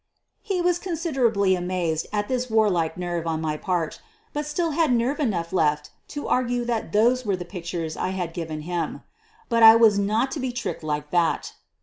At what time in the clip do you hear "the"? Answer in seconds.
7.35-7.45